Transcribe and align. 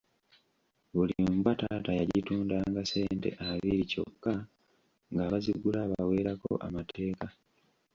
Buli 0.93 1.15
mbwa 1.33 1.53
taata 1.59 1.91
yagitundanga 1.99 2.81
ssente 2.85 3.29
abiri 3.49 3.81
kyokka 3.91 4.33
ng’abazigula 5.11 5.77
abaweerako 5.85 6.51
amateeka. 6.67 7.27